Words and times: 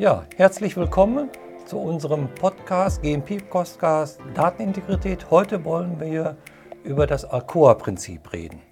Ja, 0.00 0.24
herzlich 0.34 0.78
willkommen 0.78 1.28
zu 1.66 1.78
unserem 1.78 2.34
Podcast, 2.34 3.02
GMP-Podcast 3.02 4.18
Datenintegrität. 4.32 5.30
Heute 5.30 5.62
wollen 5.66 6.00
wir 6.00 6.38
über 6.82 7.06
das 7.06 7.26
Alcoa-Prinzip 7.26 8.32
reden. 8.32 8.62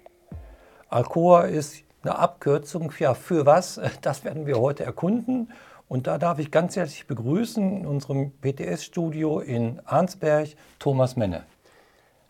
Alcoa 0.87 1.43
ist 1.43 1.83
eine 2.01 2.17
Abkürzung 2.17 2.91
ja, 2.97 3.13
für 3.13 3.45
was, 3.45 3.79
das 4.01 4.23
werden 4.23 4.47
wir 4.47 4.59
heute 4.59 4.83
erkunden. 4.83 5.53
Und 5.87 6.07
da 6.07 6.17
darf 6.17 6.39
ich 6.39 6.49
ganz 6.49 6.75
herzlich 6.75 7.05
begrüßen 7.05 7.81
in 7.81 7.85
unserem 7.85 8.31
PTS-Studio 8.41 9.39
in 9.39 9.81
Arnsberg 9.85 10.55
Thomas 10.79 11.15
Menne. 11.15 11.45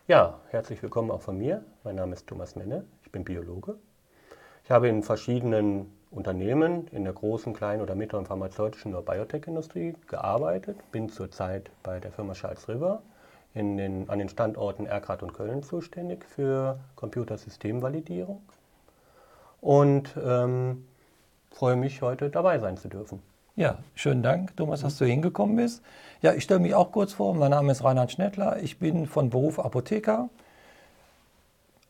Ja, 0.08 0.40
herzlich 0.50 0.82
willkommen 0.82 1.10
auch 1.10 1.22
von 1.22 1.38
mir. 1.38 1.64
Mein 1.84 1.94
Name 1.94 2.12
ist 2.12 2.26
Thomas 2.26 2.54
Menne, 2.54 2.84
ich 3.02 3.10
bin 3.10 3.24
Biologe. 3.24 3.78
Ich 4.62 4.70
habe 4.70 4.88
in 4.88 5.02
verschiedenen 5.02 5.90
Unternehmen 6.10 6.88
in 6.88 7.04
der 7.04 7.12
großen, 7.12 7.54
kleinen 7.54 7.82
oder 7.82 7.94
mittleren 7.94 8.26
pharmazeutischen 8.26 8.94
oder 8.94 9.02
Biotech-Industrie 9.02 9.94
gearbeitet, 10.08 10.76
bin 10.90 11.08
zurzeit 11.08 11.70
bei 11.82 12.00
der 12.00 12.10
Firma 12.10 12.32
Charles 12.32 12.68
River 12.68 13.02
in 13.54 13.76
den, 13.76 14.08
an 14.10 14.18
den 14.18 14.28
Standorten 14.28 14.86
Erkrath 14.86 15.22
und 15.22 15.34
Köln 15.34 15.62
zuständig 15.62 16.24
für 16.24 16.78
Computersystemvalidierung 16.96 18.40
und 19.60 20.16
ähm, 20.22 20.84
freue 21.52 21.76
mich, 21.76 22.02
heute 22.02 22.30
dabei 22.30 22.58
sein 22.58 22.76
zu 22.76 22.88
dürfen. 22.88 23.22
Ja, 23.56 23.78
schönen 23.94 24.22
Dank, 24.22 24.56
Thomas, 24.56 24.80
dass 24.80 24.96
du 24.96 25.04
hingekommen 25.04 25.56
bist. 25.56 25.82
Ja, 26.22 26.32
ich 26.32 26.44
stelle 26.44 26.60
mich 26.60 26.74
auch 26.74 26.92
kurz 26.92 27.12
vor. 27.12 27.34
Mein 27.34 27.50
Name 27.50 27.72
ist 27.72 27.84
Reinhard 27.84 28.10
Schnettler. 28.10 28.62
Ich 28.62 28.78
bin 28.78 29.06
von 29.06 29.30
Beruf 29.30 29.58
Apotheker 29.58 30.30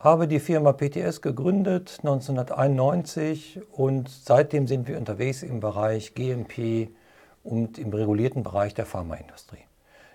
habe 0.01 0.27
die 0.27 0.39
Firma 0.39 0.73
PTS 0.73 1.21
gegründet 1.21 1.99
1991 1.99 3.61
und 3.71 4.09
seitdem 4.09 4.67
sind 4.67 4.87
wir 4.87 4.97
unterwegs 4.97 5.43
im 5.43 5.59
Bereich 5.59 6.15
GMP 6.15 6.89
und 7.43 7.77
im 7.77 7.93
regulierten 7.93 8.41
Bereich 8.41 8.73
der 8.73 8.87
Pharmaindustrie. 8.87 9.63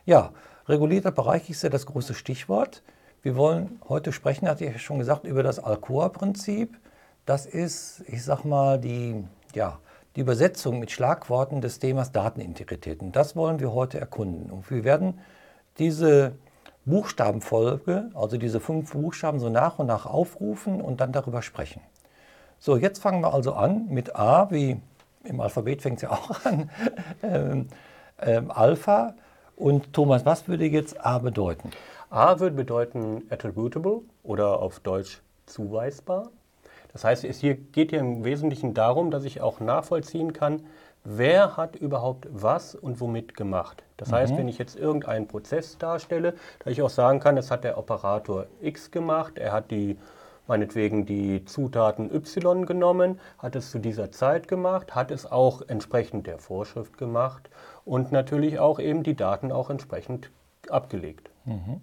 Ja, 0.05 0.33
regulierter 0.67 1.13
Bereich 1.13 1.49
ist 1.51 1.63
ja 1.63 1.69
das 1.69 1.87
große 1.87 2.15
Stichwort. 2.15 2.83
Wir 3.23 3.37
wollen 3.37 3.81
heute 3.89 4.13
sprechen, 4.13 4.49
hatte 4.49 4.65
ich 4.65 4.83
schon 4.83 4.99
gesagt, 4.99 5.25
über 5.25 5.45
das 5.45 5.61
Alcoa-Prinzip. 5.61 6.77
Das 7.25 7.47
ist, 7.47 8.03
ich 8.09 8.25
sag 8.25 8.45
mal, 8.45 8.81
die, 8.81 9.25
ja, 9.55 9.79
die 10.17 10.21
Übersetzung 10.21 10.81
mit 10.81 10.91
Schlagworten 10.91 11.61
des 11.61 11.79
Themas 11.79 12.11
Datenintegrität. 12.11 13.03
Und 13.03 13.15
das 13.15 13.37
wollen 13.37 13.61
wir 13.61 13.73
heute 13.73 14.01
erkunden. 14.01 14.51
Und 14.51 14.69
wir 14.69 14.83
werden 14.83 15.21
diese 15.79 16.33
Buchstabenfolge, 16.87 18.11
also 18.15 18.39
diese 18.39 18.61
fünf 18.61 18.93
Buchstaben 18.93 19.41
so 19.41 19.49
nach 19.49 19.79
und 19.79 19.87
nach 19.87 20.07
aufrufen 20.07 20.81
und 20.81 21.01
dann 21.01 21.13
darüber 21.13 21.43
sprechen. 21.43 21.83
So, 22.59 22.77
jetzt 22.77 23.03
fangen 23.03 23.21
wir 23.21 23.35
also 23.35 23.53
an 23.53 23.87
mit 23.89 24.17
A, 24.17 24.51
wie 24.51 24.81
im 25.25 25.41
Alphabet 25.41 25.83
fängt 25.83 25.97
es 25.97 26.03
ja 26.03 26.11
auch 26.13 26.45
an, 26.45 26.71
ähm, 27.23 27.69
ähm, 28.21 28.51
Alpha. 28.51 29.15
Und 29.57 29.93
Thomas, 29.93 30.25
was 30.25 30.49
würde 30.49 30.67
jetzt 30.67 31.05
A 31.05 31.19
bedeuten? 31.19 31.71
A 32.09 32.39
würde 32.41 32.57
bedeuten 32.57 33.23
attributable 33.31 34.03
oder 34.23 34.61
auf 34.61 34.81
Deutsch 34.81 35.21
zuweisbar. 35.47 36.31
Das 36.93 37.05
heißt, 37.05 37.25
es 37.25 37.41
hier 37.41 37.57
geht 37.57 37.91
hier 37.91 37.99
im 37.99 38.25
Wesentlichen 38.25 38.75
darum, 38.75 39.11
dass 39.11 39.25
ich 39.25 39.41
auch 39.41 39.61
nachvollziehen 39.61 40.33
kann, 40.33 40.63
wer 41.07 41.57
hat 41.57 41.77
überhaupt 41.77 42.29
was 42.31 42.75
und 42.75 43.01
womit 43.01 43.37
gemacht. 43.37 43.85
Das 43.97 44.11
mhm. 44.11 44.15
heißt, 44.15 44.37
wenn 44.37 44.49
ich 44.49 44.59
jetzt 44.59 44.77
irgendeinen 44.77 45.29
Prozess 45.29 45.79
darstelle, 45.79 46.35
dass 46.59 46.73
ich 46.73 46.83
auch 46.83 46.91
sagen 46.91 47.21
kann, 47.21 47.37
das 47.37 47.51
hat 47.51 47.65
der 47.65 47.79
Operator 47.79 48.47
X 48.61 48.91
gemacht, 48.91 49.39
er 49.39 49.53
hat 49.53 49.71
die 49.71 49.97
meinetwegen 50.49 51.07
die 51.07 51.45
Zutaten 51.45 52.13
Y 52.15 52.67
genommen, 52.67 53.21
hat 53.39 53.57
es 53.57 53.71
zu 53.71 53.79
dieser 53.79 54.13
Zeit 54.13 54.49
gemacht, 54.49 54.95
hat 54.95 55.11
es 55.11 55.31
auch 55.31 55.63
entsprechend 55.67 56.27
der 56.27 56.39
Vorschrift 56.39 56.99
gemacht 56.99 57.51
und 57.85 58.13
natürlich 58.13 58.59
auch 58.59 58.79
eben 58.79 59.03
die 59.03 59.15
Daten 59.15 59.51
auch 59.51 59.71
entsprechend 59.71 60.31
abgelegt. 60.69 61.31
Mhm. 61.45 61.81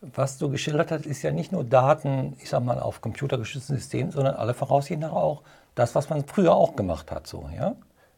Was 0.00 0.38
du 0.38 0.48
geschildert 0.48 0.90
hast, 0.90 1.06
ist 1.06 1.22
ja 1.22 1.30
nicht 1.30 1.52
nur 1.52 1.64
Daten, 1.64 2.36
ich 2.40 2.50
sag 2.50 2.64
mal, 2.64 2.80
auf 2.80 3.00
computergestützten 3.00 3.76
Systemen, 3.76 4.10
sondern 4.10 4.34
alle 4.34 4.54
Voraussichten 4.54 5.04
auch 5.04 5.42
das, 5.74 5.94
was 5.94 6.10
man 6.10 6.24
früher 6.24 6.54
auch 6.54 6.76
gemacht 6.76 7.10
hat, 7.10 7.26
so, 7.26 7.48
ja? 7.56 7.74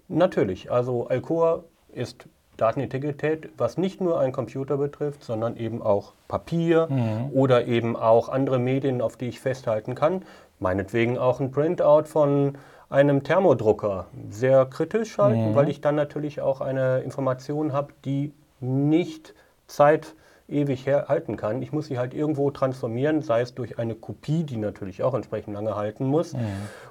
Natürlich. 0.09 0.71
Also 0.71 1.09
Alcoa 1.09 1.65
ist 1.93 2.29
Datenintegrität, 2.57 3.49
was 3.57 3.79
nicht 3.79 4.01
nur 4.01 4.21
einen 4.21 4.33
Computer 4.33 4.77
betrifft, 4.77 5.25
sondern 5.25 5.57
eben 5.57 5.83
auch 5.83 6.13
Papier 6.29 6.89
mhm. 6.89 7.31
oder 7.33 7.67
eben 7.67 7.97
auch 7.97 8.29
andere 8.29 8.59
Medien, 8.59 9.01
auf 9.01 9.17
die 9.17 9.27
ich 9.27 9.41
festhalten 9.41 9.95
kann. 9.95 10.23
Meinetwegen 10.61 11.19
auch 11.19 11.41
ein 11.41 11.51
Printout 11.51 12.05
von 12.05 12.57
einem 12.89 13.25
Thermodrucker. 13.25 14.07
Sehr 14.31 14.67
kritisch 14.67 15.19
halten, 15.19 15.51
mhm. 15.51 15.55
weil 15.55 15.69
ich 15.69 15.81
dann 15.81 15.97
natürlich 15.97 16.41
auch 16.41 16.61
eine 16.61 17.01
Information 17.01 17.73
habe, 17.73 17.93
die 18.05 18.33
nicht 18.61 19.35
Zeit 19.67 20.15
ewig 20.49 20.87
halten 20.87 21.37
kann. 21.37 21.63
Ich 21.63 21.73
muss 21.73 21.87
sie 21.87 21.99
halt 21.99 22.15
irgendwo 22.15 22.51
transformieren, 22.51 23.23
sei 23.23 23.41
es 23.41 23.55
durch 23.55 23.79
eine 23.79 23.95
Kopie, 23.95 24.45
die 24.45 24.57
natürlich 24.57 25.03
auch 25.03 25.15
entsprechend 25.15 25.55
lange 25.55 25.75
halten 25.75 26.07
muss, 26.07 26.35
mhm. 26.35 26.41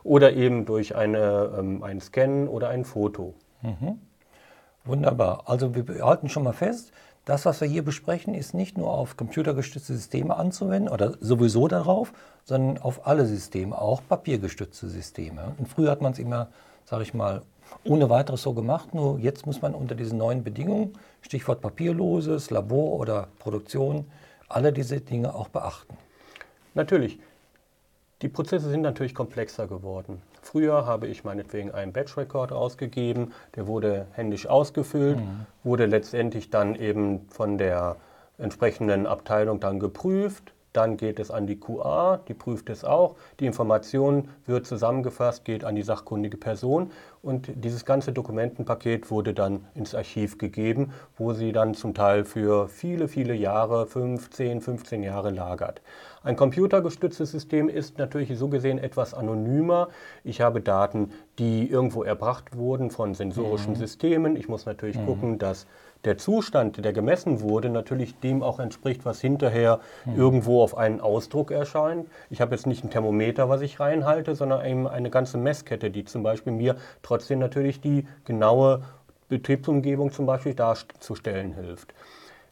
oder 0.03 0.33
eben 0.33 0.65
durch 0.65 0.95
eine, 0.95 1.53
ähm, 1.57 1.83
ein 1.83 2.01
Scan 2.01 2.47
oder 2.47 2.69
ein 2.69 2.83
Foto. 2.83 3.33
Mhm. 3.61 3.99
Wunderbar. 4.85 5.43
Also 5.45 5.75
wir 5.75 6.05
halten 6.05 6.29
schon 6.29 6.43
mal 6.43 6.53
fest, 6.53 6.91
das, 7.25 7.45
was 7.45 7.61
wir 7.61 7.69
hier 7.69 7.85
besprechen, 7.85 8.33
ist 8.33 8.53
nicht 8.53 8.77
nur 8.77 8.91
auf 8.91 9.15
computergestützte 9.15 9.93
Systeme 9.93 10.35
anzuwenden 10.35 10.91
oder 10.91 11.13
sowieso 11.21 11.69
darauf, 11.69 12.11
sondern 12.43 12.83
auf 12.83 13.07
alle 13.07 13.25
Systeme, 13.25 13.79
auch 13.79 14.01
papiergestützte 14.07 14.89
Systeme. 14.89 15.53
Und 15.57 15.69
früher 15.69 15.91
hat 15.91 16.01
man 16.01 16.11
es 16.11 16.19
immer, 16.19 16.49
sage 16.83 17.03
ich 17.03 17.13
mal, 17.13 17.43
ohne 17.83 18.09
weiteres 18.09 18.41
so 18.41 18.53
gemacht. 18.53 18.93
Nur 18.93 19.19
jetzt 19.19 19.45
muss 19.45 19.61
man 19.61 19.73
unter 19.73 19.95
diesen 19.95 20.17
neuen 20.17 20.43
Bedingungen, 20.43 20.93
Stichwort 21.21 21.61
papierloses, 21.61 22.49
Labor 22.49 22.99
oder 22.99 23.27
Produktion, 23.39 24.05
alle 24.49 24.71
diese 24.73 25.01
Dinge 25.01 25.33
auch 25.33 25.49
beachten. 25.49 25.97
Natürlich. 26.73 27.19
Die 28.21 28.29
Prozesse 28.29 28.69
sind 28.69 28.81
natürlich 28.81 29.13
komplexer 29.13 29.67
geworden. 29.67 30.21
Früher 30.41 30.85
habe 30.85 31.07
ich 31.07 31.25
meinetwegen 31.25 31.71
einen 31.71 31.91
Batch-Record 31.91 32.53
ausgegeben, 32.53 33.33
der 33.55 33.67
wurde 33.67 34.07
händisch 34.13 34.47
ausgefüllt, 34.47 35.17
mhm. 35.17 35.45
wurde 35.63 35.85
letztendlich 35.85 36.49
dann 36.49 36.75
eben 36.75 37.27
von 37.29 37.57
der 37.57 37.97
entsprechenden 38.37 39.07
Abteilung 39.07 39.59
dann 39.59 39.79
geprüft, 39.79 40.52
dann 40.73 40.97
geht 40.97 41.19
es 41.19 41.31
an 41.31 41.47
die 41.47 41.59
QA, 41.59 42.19
die 42.27 42.33
prüft 42.33 42.69
es 42.69 42.83
auch. 42.83 43.15
Die 43.39 43.45
Information 43.45 44.29
wird 44.45 44.65
zusammengefasst, 44.65 45.45
geht 45.45 45.63
an 45.63 45.75
die 45.75 45.83
sachkundige 45.83 46.37
Person 46.37 46.91
und 47.21 47.49
dieses 47.55 47.85
ganze 47.85 48.11
Dokumentenpaket 48.11 49.09
wurde 49.09 49.33
dann 49.33 49.65
ins 49.75 49.95
Archiv 49.95 50.37
gegeben, 50.37 50.91
wo 51.17 51.31
sie 51.31 51.53
dann 51.53 51.73
zum 51.73 51.93
Teil 51.93 52.25
für 52.25 52.67
viele, 52.67 53.07
viele 53.07 53.33
Jahre, 53.33 53.85
15, 53.87 54.59
15 54.59 55.03
Jahre 55.03 55.29
lagert. 55.29 55.81
Ein 56.23 56.35
computergestütztes 56.35 57.31
System 57.31 57.69
ist 57.69 57.97
natürlich 57.97 58.37
so 58.37 58.49
gesehen 58.49 58.77
etwas 58.77 59.13
anonymer. 59.13 59.87
Ich 60.25 60.41
habe 60.41 60.59
Daten, 60.59 61.11
die 61.39 61.69
irgendwo 61.69 62.03
erbracht 62.03 62.57
wurden 62.57 62.91
von 62.91 63.13
sensorischen 63.13 63.73
mhm. 63.73 63.77
Systemen. 63.77 64.35
Ich 64.35 64.49
muss 64.49 64.65
natürlich 64.65 64.97
mhm. 64.97 65.05
gucken, 65.05 65.37
dass 65.37 65.65
der 66.05 66.17
Zustand, 66.17 66.83
der 66.83 66.93
gemessen 66.93 67.41
wurde, 67.41 67.69
natürlich 67.69 68.19
dem 68.19 68.43
auch 68.43 68.59
entspricht, 68.59 69.05
was 69.05 69.21
hinterher 69.21 69.79
mhm. 70.05 70.15
irgendwo 70.15 70.61
auf 70.61 70.77
einen 70.77 71.01
Ausdruck 71.01 71.51
erscheint. 71.51 72.07
Ich 72.29 72.41
habe 72.41 72.55
jetzt 72.55 72.67
nicht 72.67 72.83
ein 72.83 72.89
Thermometer, 72.89 73.49
was 73.49 73.61
ich 73.61 73.79
reinhalte, 73.79 74.35
sondern 74.35 74.65
eben 74.65 74.87
eine 74.87 75.09
ganze 75.09 75.37
Messkette, 75.37 75.91
die 75.91 76.03
zum 76.05 76.23
Beispiel 76.23 76.53
mir 76.53 76.75
trotzdem 77.01 77.39
natürlich 77.39 77.79
die 77.79 78.05
genaue 78.25 78.83
Betriebsumgebung 79.29 80.11
zum 80.11 80.25
Beispiel 80.25 80.53
darzustellen 80.53 81.53
hilft. 81.53 81.93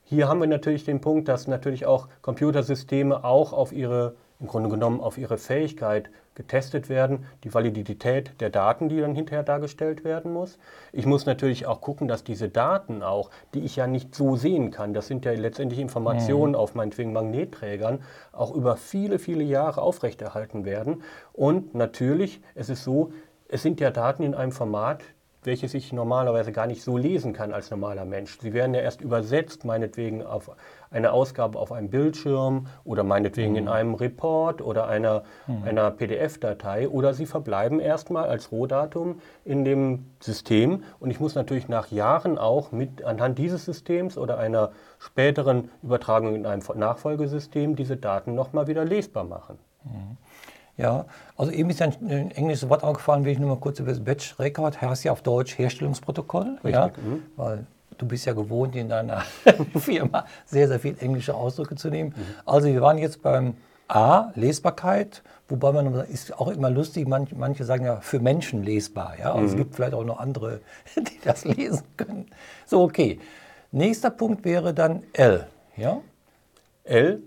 Hier 0.03 0.27
haben 0.27 0.39
wir 0.39 0.47
natürlich 0.47 0.83
den 0.83 0.99
Punkt, 0.99 1.27
dass 1.27 1.47
natürlich 1.47 1.85
auch 1.85 2.07
Computersysteme 2.21 3.23
auch 3.23 3.53
auf 3.53 3.71
ihre 3.71 4.15
im 4.41 4.47
Grunde 4.47 4.69
genommen 4.69 4.99
auf 4.99 5.17
ihre 5.17 5.37
Fähigkeit 5.37 6.09
getestet 6.33 6.89
werden, 6.89 7.25
die 7.43 7.53
Validität 7.53 8.33
der 8.39 8.49
Daten, 8.49 8.89
die 8.89 8.99
dann 8.99 9.13
hinterher 9.13 9.43
dargestellt 9.43 10.03
werden 10.03 10.33
muss. 10.33 10.57
Ich 10.91 11.05
muss 11.05 11.25
natürlich 11.25 11.67
auch 11.67 11.81
gucken, 11.81 12.07
dass 12.07 12.23
diese 12.23 12.49
Daten 12.49 13.03
auch, 13.03 13.29
die 13.53 13.59
ich 13.59 13.75
ja 13.75 13.85
nicht 13.85 14.15
so 14.15 14.35
sehen 14.35 14.71
kann, 14.71 14.93
das 14.93 15.07
sind 15.07 15.25
ja 15.25 15.31
letztendlich 15.33 15.79
Informationen 15.79 16.53
mhm. 16.53 16.57
auf 16.57 16.73
meinetwegen 16.73 17.13
Magnetträgern, 17.13 18.01
auch 18.31 18.53
über 18.55 18.77
viele, 18.77 19.19
viele 19.19 19.43
Jahre 19.43 19.81
aufrechterhalten 19.81 20.65
werden. 20.65 21.03
Und 21.33 21.75
natürlich, 21.75 22.41
es 22.55 22.69
ist 22.69 22.83
so, 22.83 23.11
es 23.47 23.61
sind 23.61 23.79
ja 23.79 23.91
Daten 23.91 24.23
in 24.23 24.33
einem 24.33 24.53
Format, 24.53 25.03
welches 25.43 25.73
ich 25.73 25.91
normalerweise 25.91 26.51
gar 26.51 26.67
nicht 26.67 26.83
so 26.83 26.97
lesen 26.97 27.33
kann 27.33 27.51
als 27.51 27.71
normaler 27.71 28.05
Mensch. 28.05 28.37
Sie 28.39 28.53
werden 28.53 28.75
ja 28.75 28.81
erst 28.81 29.01
übersetzt, 29.01 29.65
meinetwegen 29.65 30.23
auf 30.23 30.51
eine 30.91 31.13
Ausgabe 31.13 31.57
auf 31.57 31.71
einem 31.71 31.89
Bildschirm 31.89 32.67
oder 32.83 33.03
meinetwegen 33.03 33.51
mhm. 33.51 33.57
in 33.57 33.67
einem 33.67 33.93
Report 33.95 34.61
oder 34.61 34.87
einer, 34.87 35.23
mhm. 35.47 35.63
einer 35.63 35.89
PDF-Datei 35.91 36.89
oder 36.89 37.13
sie 37.13 37.25
verbleiben 37.25 37.79
erstmal 37.79 38.29
als 38.29 38.51
Rohdatum 38.51 39.21
in 39.45 39.65
dem 39.65 40.05
System 40.19 40.83
und 40.99 41.09
ich 41.09 41.19
muss 41.19 41.33
natürlich 41.33 41.67
nach 41.67 41.91
Jahren 41.91 42.37
auch 42.37 42.71
mit 42.71 43.03
anhand 43.03 43.39
dieses 43.39 43.65
Systems 43.65 44.17
oder 44.17 44.37
einer 44.37 44.71
späteren 44.99 45.69
Übertragung 45.81 46.35
in 46.35 46.45
einem 46.45 46.61
Nachfolgesystem 46.75 47.75
diese 47.75 47.97
Daten 47.97 48.35
nochmal 48.35 48.67
wieder 48.67 48.85
lesbar 48.85 49.23
machen. 49.23 49.57
Mhm. 49.83 50.17
Ja, 50.77 51.05
also 51.37 51.51
eben 51.51 51.69
ist 51.69 51.81
ein, 51.81 51.93
ein 52.01 52.31
englisches 52.31 52.67
Wort 52.69 52.83
angefallen, 52.83 53.25
will 53.25 53.33
ich 53.33 53.39
nur 53.39 53.49
mal 53.49 53.59
kurz 53.59 53.79
über 53.79 53.89
das 53.89 54.03
Batch 54.03 54.39
Record, 54.39 54.81
heißt 54.81 55.03
ja 55.03 55.11
auf 55.11 55.21
Deutsch 55.21 55.57
Herstellungsprotokoll. 55.57 56.57
Richtig. 56.63 56.73
Ja, 56.73 56.87
mhm. 56.87 57.23
Weil 57.35 57.65
du 57.97 58.07
bist 58.07 58.25
ja 58.25 58.33
gewohnt, 58.33 58.75
in 58.75 58.89
deiner 58.89 59.21
Firma 59.77 60.25
sehr, 60.45 60.67
sehr 60.67 60.79
viel 60.79 60.95
englische 60.99 61.35
Ausdrücke 61.35 61.75
zu 61.75 61.89
nehmen. 61.89 62.13
Mhm. 62.15 62.23
Also 62.45 62.67
wir 62.67 62.81
waren 62.81 62.97
jetzt 62.97 63.21
beim 63.21 63.55
A, 63.87 64.31
Lesbarkeit, 64.35 65.21
wobei 65.49 65.73
man 65.73 65.93
ist 66.05 66.39
auch 66.39 66.47
immer 66.47 66.69
lustig, 66.69 67.07
manche, 67.07 67.35
manche 67.35 67.65
sagen 67.65 67.85
ja 67.85 67.99
für 67.99 68.19
Menschen 68.19 68.63
lesbar. 68.63 69.19
Ja? 69.19 69.33
Also 69.33 69.39
mhm. 69.39 69.47
es 69.47 69.55
gibt 69.57 69.75
vielleicht 69.75 69.93
auch 69.93 70.05
noch 70.05 70.19
andere, 70.19 70.61
die 70.95 71.19
das 71.23 71.43
lesen 71.45 71.83
können. 71.97 72.27
So, 72.65 72.81
okay. 72.81 73.19
Nächster 73.73 74.09
Punkt 74.09 74.43
wäre 74.45 74.73
dann 74.73 75.03
L. 75.13 75.47
Ja? 75.77 76.01
L 76.83 77.21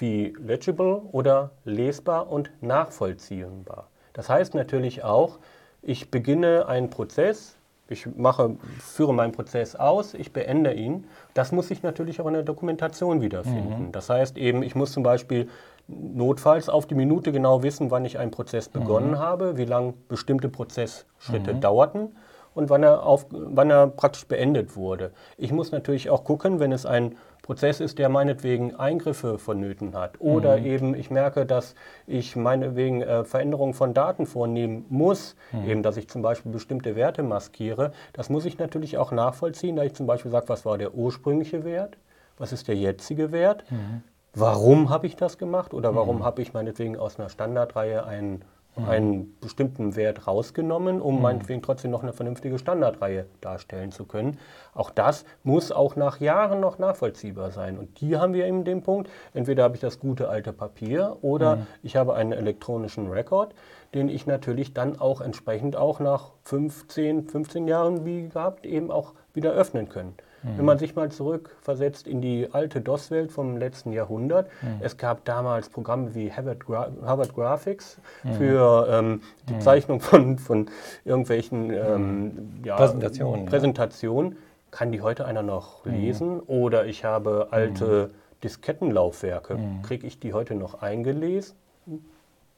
wie 0.00 0.34
legible 0.38 1.02
oder 1.12 1.50
lesbar 1.64 2.30
und 2.30 2.50
nachvollziehbar. 2.60 3.88
Das 4.12 4.28
heißt 4.28 4.54
natürlich 4.54 5.04
auch, 5.04 5.38
ich 5.82 6.10
beginne 6.10 6.66
einen 6.66 6.90
Prozess, 6.90 7.56
ich 7.88 8.06
mache, 8.16 8.56
führe 8.78 9.12
meinen 9.12 9.32
Prozess 9.32 9.74
aus, 9.74 10.14
ich 10.14 10.32
beende 10.32 10.72
ihn. 10.72 11.06
Das 11.34 11.52
muss 11.52 11.70
ich 11.70 11.82
natürlich 11.82 12.20
auch 12.20 12.26
in 12.26 12.34
der 12.34 12.42
Dokumentation 12.44 13.20
wiederfinden. 13.20 13.86
Mhm. 13.86 13.92
Das 13.92 14.08
heißt 14.08 14.38
eben, 14.38 14.62
ich 14.62 14.74
muss 14.74 14.92
zum 14.92 15.02
Beispiel 15.02 15.48
notfalls 15.88 16.68
auf 16.68 16.86
die 16.86 16.94
Minute 16.94 17.32
genau 17.32 17.62
wissen, 17.62 17.90
wann 17.90 18.04
ich 18.04 18.18
einen 18.18 18.30
Prozess 18.30 18.68
begonnen 18.68 19.12
mhm. 19.12 19.18
habe, 19.18 19.56
wie 19.56 19.64
lange 19.64 19.94
bestimmte 20.08 20.48
Prozessschritte 20.48 21.54
mhm. 21.54 21.60
dauerten 21.60 22.16
und 22.54 22.70
wann 22.70 22.82
er, 22.82 23.04
auf, 23.04 23.26
wann 23.30 23.70
er 23.70 23.88
praktisch 23.88 24.26
beendet 24.26 24.76
wurde. 24.76 25.12
Ich 25.36 25.52
muss 25.52 25.72
natürlich 25.72 26.10
auch 26.10 26.24
gucken, 26.24 26.60
wenn 26.60 26.72
es 26.72 26.86
ein 26.86 27.16
Prozess 27.42 27.80
ist, 27.80 27.98
der 27.98 28.08
meinetwegen 28.08 28.74
Eingriffe 28.76 29.38
vonnöten 29.38 29.94
hat. 29.94 30.20
Oder 30.20 30.58
mhm. 30.58 30.66
eben 30.66 30.94
ich 30.94 31.10
merke, 31.10 31.46
dass 31.46 31.74
ich 32.06 32.36
meinetwegen 32.36 33.02
äh, 33.02 33.24
Veränderungen 33.24 33.74
von 33.74 33.94
Daten 33.94 34.26
vornehmen 34.26 34.84
muss, 34.88 35.36
mhm. 35.52 35.68
eben 35.68 35.82
dass 35.82 35.96
ich 35.96 36.08
zum 36.08 36.22
Beispiel 36.22 36.52
bestimmte 36.52 36.96
Werte 36.96 37.22
maskiere. 37.22 37.92
Das 38.12 38.30
muss 38.30 38.44
ich 38.44 38.58
natürlich 38.58 38.98
auch 38.98 39.12
nachvollziehen, 39.12 39.76
da 39.76 39.82
ich 39.82 39.94
zum 39.94 40.06
Beispiel 40.06 40.30
sage, 40.30 40.48
was 40.48 40.64
war 40.64 40.78
der 40.78 40.94
ursprüngliche 40.94 41.64
Wert, 41.64 41.96
was 42.38 42.52
ist 42.52 42.68
der 42.68 42.76
jetzige 42.76 43.32
Wert, 43.32 43.64
mhm. 43.70 44.02
warum 44.34 44.90
habe 44.90 45.06
ich 45.06 45.16
das 45.16 45.38
gemacht 45.38 45.74
oder 45.74 45.94
warum 45.94 46.18
mhm. 46.18 46.24
habe 46.24 46.42
ich 46.42 46.52
meinetwegen 46.52 46.96
aus 46.96 47.18
einer 47.18 47.28
Standardreihe 47.28 48.04
einen 48.04 48.44
mhm. 48.82 48.88
einen 48.88 49.40
bestimmten 49.40 49.96
Wert 49.96 50.26
rausgenommen, 50.26 51.00
um 51.00 51.16
mhm. 51.16 51.22
meinetwegen 51.22 51.62
trotzdem 51.62 51.90
noch 51.90 52.02
eine 52.02 52.12
vernünftige 52.12 52.58
Standardreihe 52.58 53.26
darstellen 53.40 53.92
zu 53.92 54.04
können. 54.04 54.38
Auch 54.74 54.90
das 54.90 55.24
muss 55.42 55.72
auch 55.72 55.96
nach 55.96 56.20
Jahren 56.20 56.60
noch 56.60 56.78
nachvollziehbar 56.78 57.50
sein. 57.50 57.78
Und 57.78 58.00
die 58.00 58.16
haben 58.16 58.34
wir 58.34 58.46
in 58.46 58.64
dem 58.64 58.82
Punkt. 58.82 59.10
Entweder 59.34 59.64
habe 59.64 59.74
ich 59.74 59.80
das 59.80 60.00
gute 60.00 60.28
alte 60.28 60.52
Papier 60.52 61.16
oder 61.22 61.56
mhm. 61.56 61.66
ich 61.82 61.96
habe 61.96 62.14
einen 62.14 62.32
elektronischen 62.32 63.08
Rekord, 63.08 63.54
den 63.94 64.08
ich 64.08 64.26
natürlich 64.26 64.74
dann 64.74 65.00
auch 65.00 65.20
entsprechend 65.20 65.76
auch 65.76 66.00
nach 66.00 66.32
15, 66.44 67.28
15 67.28 67.68
Jahren 67.68 68.04
wie 68.04 68.28
gehabt 68.28 68.66
eben 68.66 68.90
auch 68.90 69.14
wieder 69.34 69.52
öffnen 69.52 69.88
können. 69.88 70.14
Mhm. 70.42 70.58
Wenn 70.58 70.64
man 70.64 70.78
sich 70.78 70.94
mal 70.96 71.10
zurückversetzt 71.10 72.06
in 72.06 72.20
die 72.20 72.48
alte 72.52 72.80
DOS-Welt 72.80 73.32
vom 73.32 73.56
letzten 73.56 73.92
Jahrhundert, 73.92 74.48
mhm. 74.62 74.80
es 74.80 74.96
gab 74.96 75.24
damals 75.24 75.68
Programme 75.68 76.14
wie 76.14 76.32
Harvard, 76.32 76.64
Gra 76.64 76.90
Harvard 77.02 77.34
Graphics 77.34 77.98
mhm. 78.22 78.32
für 78.34 78.88
ähm, 78.90 79.22
die 79.48 79.54
mhm. 79.54 79.60
Zeichnung 79.60 80.00
von, 80.00 80.38
von 80.38 80.66
irgendwelchen 81.04 81.70
ähm, 81.70 82.24
mhm. 82.24 82.64
ja, 82.64 82.76
Präsentationen. 82.76 83.46
Präsentationen. 83.46 84.36
Kann 84.70 84.92
die 84.92 85.00
heute 85.00 85.24
einer 85.24 85.42
noch 85.42 85.84
lesen? 85.84 86.38
Oder 86.38 86.86
ich 86.86 87.04
habe 87.04 87.48
alte 87.50 88.10
Diskettenlaufwerke. 88.44 89.58
Kriege 89.82 90.06
ich 90.06 90.20
die 90.20 90.32
heute 90.32 90.54
noch 90.54 90.80
eingelesen? 90.80 91.56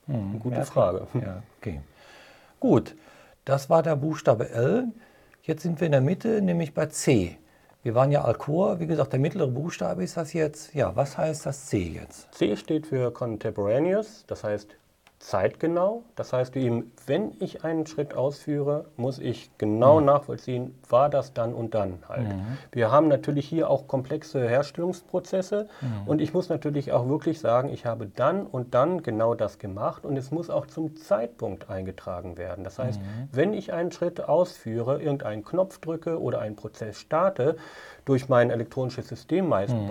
Eine 0.06 0.38
gute 0.38 0.56
ja, 0.56 0.64
Frage. 0.64 1.06
Ja, 1.14 1.42
okay. 1.58 1.80
Gut, 2.60 2.94
das 3.46 3.70
war 3.70 3.82
der 3.82 3.96
Buchstabe 3.96 4.50
L. 4.50 4.88
Jetzt 5.42 5.62
sind 5.62 5.80
wir 5.80 5.86
in 5.86 5.92
der 5.92 6.00
Mitte, 6.00 6.42
nämlich 6.42 6.74
bei 6.74 6.86
C. 6.86 7.38
Wir 7.84 7.96
waren 7.96 8.12
ja 8.12 8.22
Alcor, 8.22 8.78
wie 8.78 8.86
gesagt, 8.86 9.12
der 9.12 9.18
mittlere 9.18 9.48
Buchstabe 9.48 10.04
ist 10.04 10.16
das 10.16 10.32
jetzt. 10.34 10.72
Ja, 10.72 10.94
was 10.94 11.18
heißt 11.18 11.46
das 11.46 11.66
C 11.66 11.78
jetzt? 11.78 12.32
C 12.32 12.56
steht 12.56 12.86
für 12.86 13.12
Contemporaneous, 13.12 14.24
das 14.28 14.44
heißt 14.44 14.76
zeitgenau. 15.22 16.02
Das 16.16 16.32
heißt 16.32 16.56
eben, 16.56 16.92
wenn 17.06 17.32
ich 17.38 17.64
einen 17.64 17.86
Schritt 17.86 18.14
ausführe, 18.14 18.86
muss 18.96 19.20
ich 19.20 19.50
genau 19.56 20.00
mhm. 20.00 20.06
nachvollziehen, 20.06 20.74
war 20.88 21.08
das 21.08 21.32
dann 21.32 21.54
und 21.54 21.74
dann 21.74 22.00
halt. 22.08 22.28
Mhm. 22.28 22.58
Wir 22.72 22.90
haben 22.90 23.06
natürlich 23.06 23.48
hier 23.48 23.70
auch 23.70 23.86
komplexe 23.86 24.46
Herstellungsprozesse 24.48 25.68
mhm. 25.80 26.08
und 26.08 26.20
ich 26.20 26.34
muss 26.34 26.48
natürlich 26.48 26.92
auch 26.92 27.08
wirklich 27.08 27.38
sagen, 27.38 27.70
ich 27.70 27.86
habe 27.86 28.06
dann 28.06 28.46
und 28.46 28.74
dann 28.74 29.04
genau 29.04 29.34
das 29.34 29.58
gemacht 29.58 30.04
und 30.04 30.16
es 30.16 30.32
muss 30.32 30.50
auch 30.50 30.66
zum 30.66 30.96
Zeitpunkt 30.96 31.70
eingetragen 31.70 32.36
werden. 32.36 32.64
Das 32.64 32.80
heißt, 32.80 33.00
mhm. 33.00 33.28
wenn 33.30 33.54
ich 33.54 33.72
einen 33.72 33.92
Schritt 33.92 34.28
ausführe, 34.28 35.00
irgendeinen 35.00 35.44
Knopf 35.44 35.78
drücke 35.78 36.20
oder 36.20 36.40
einen 36.40 36.56
Prozess 36.56 36.98
starte, 36.98 37.56
durch 38.04 38.28
mein 38.28 38.50
elektronisches 38.50 39.06
System 39.06 39.48
meistens 39.48 39.82
mhm. 39.82 39.88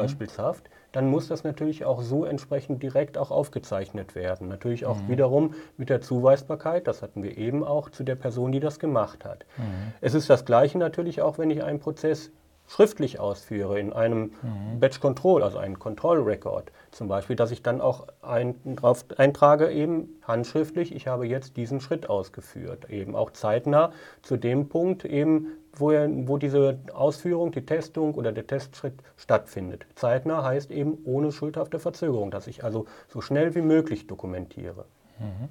Dann 0.91 1.07
muss 1.07 1.27
das 1.27 1.43
natürlich 1.43 1.85
auch 1.85 2.01
so 2.01 2.25
entsprechend 2.25 2.83
direkt 2.83 3.17
auch 3.17 3.31
aufgezeichnet 3.31 4.15
werden. 4.15 4.47
Natürlich 4.47 4.85
auch 4.85 5.01
mhm. 5.01 5.09
wiederum 5.09 5.53
mit 5.77 5.89
der 5.89 6.01
Zuweisbarkeit, 6.01 6.87
das 6.87 7.01
hatten 7.01 7.23
wir 7.23 7.37
eben 7.37 7.63
auch 7.63 7.89
zu 7.89 8.03
der 8.03 8.15
Person, 8.15 8.51
die 8.51 8.59
das 8.59 8.79
gemacht 8.79 9.25
hat. 9.25 9.45
Mhm. 9.57 9.93
Es 10.01 10.13
ist 10.13 10.29
das 10.29 10.45
Gleiche 10.45 10.77
natürlich 10.77 11.21
auch, 11.21 11.37
wenn 11.37 11.49
ich 11.49 11.63
einen 11.63 11.79
Prozess 11.79 12.31
schriftlich 12.67 13.19
ausführe 13.19 13.79
in 13.79 13.91
einem 13.91 14.31
mhm. 14.41 14.79
Batch 14.79 15.01
Control, 15.01 15.43
also 15.43 15.57
einen 15.57 15.77
Control 15.77 16.21
Record 16.21 16.71
zum 16.91 17.07
Beispiel, 17.07 17.35
dass 17.35 17.51
ich 17.51 17.63
dann 17.63 17.81
auch 17.81 18.07
ein, 18.21 18.55
drauf 18.75 19.05
eintrage 19.17 19.71
eben 19.71 20.21
handschriftlich, 20.23 20.95
ich 20.95 21.07
habe 21.07 21.27
jetzt 21.27 21.57
diesen 21.57 21.81
Schritt 21.81 22.09
ausgeführt, 22.09 22.89
eben 22.89 23.15
auch 23.15 23.31
zeitnah 23.31 23.91
zu 24.21 24.37
dem 24.37 24.69
Punkt 24.69 25.03
eben, 25.03 25.47
wo, 25.73 25.91
er, 25.91 26.09
wo 26.27 26.37
diese 26.37 26.79
Ausführung, 26.93 27.51
die 27.51 27.65
Testung 27.65 28.15
oder 28.15 28.31
der 28.31 28.47
Testschritt 28.47 28.95
stattfindet. 29.17 29.85
Zeitnah 29.95 30.43
heißt 30.43 30.71
eben 30.71 30.97
ohne 31.05 31.31
schuldhafte 31.31 31.79
Verzögerung, 31.79 32.31
dass 32.31 32.47
ich 32.47 32.63
also 32.63 32.85
so 33.07 33.21
schnell 33.21 33.55
wie 33.55 33.61
möglich 33.61 34.07
dokumentiere. 34.07 34.85
Mhm. 35.19 35.49